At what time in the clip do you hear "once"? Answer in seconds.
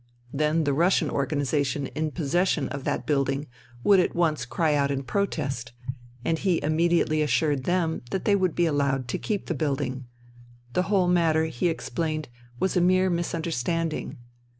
4.15-4.47